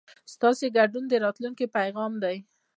[0.33, 2.37] ستاسو ګډون د راتلونکي پیغام دی.